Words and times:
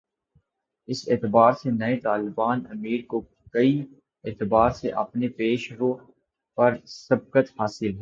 اس 0.87 1.09
اعتبار 1.09 1.53
سے 1.53 1.71
نئے 1.71 1.99
طالبان 1.99 2.63
امیر 2.69 3.01
کو 3.07 3.21
کئی 3.51 3.85
اعتبار 4.23 4.69
سے 4.69 4.89
اپنے 4.89 5.27
پیش 5.27 5.71
رو 5.71 5.97
پر 6.55 6.75
سبقت 6.85 7.59
حاصل 7.59 7.93
ہے۔ 7.93 7.99